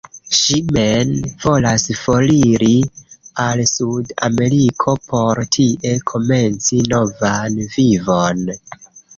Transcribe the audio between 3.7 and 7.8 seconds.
Sud-Ameriko por tie komenci novan